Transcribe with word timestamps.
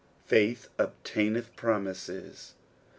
Faith 0.25 0.67
obtaineth 0.79 1.55
promises. 1.55 2.55